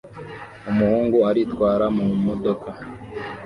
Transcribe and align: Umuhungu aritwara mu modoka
Umuhungu 0.69 1.17
aritwara 1.29 1.85
mu 1.95 2.05
modoka 2.25 2.69